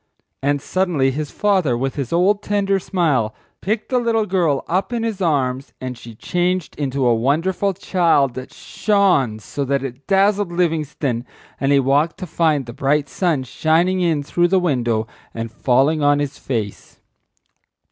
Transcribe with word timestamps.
And 0.41 0.63
suddenly 0.63 1.11
his 1.11 1.29
father, 1.29 1.77
with 1.77 1.93
his 1.93 2.11
old 2.11 2.41
tender 2.41 2.79
smile, 2.79 3.35
picked 3.61 3.89
the 3.89 3.99
little 3.99 4.25
girl 4.25 4.65
up 4.67 4.91
in 4.91 5.03
his 5.03 5.21
arms 5.21 5.73
and 5.79 5.95
she 5.95 6.15
changed 6.15 6.75
into 6.77 7.05
a 7.05 7.13
wonderful 7.13 7.71
child 7.75 8.33
that 8.33 8.51
shone 8.51 9.37
so 9.37 9.63
that 9.63 9.83
it 9.83 10.07
dazzled 10.07 10.51
Livingstone 10.51 11.23
and—he 11.59 11.79
waked 11.81 12.17
to 12.17 12.25
find 12.25 12.65
the 12.65 12.73
bright 12.73 13.09
sun 13.09 13.43
shining 13.43 14.01
in 14.01 14.23
through 14.23 14.47
the 14.47 14.59
window 14.59 15.05
and 15.35 15.51
falling 15.51 16.01
on 16.01 16.17
his 16.17 16.39
face. 16.39 16.99